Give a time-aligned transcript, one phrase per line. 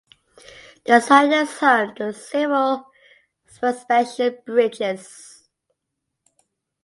[0.87, 2.89] The site is home to several
[3.45, 5.47] suspension bridges.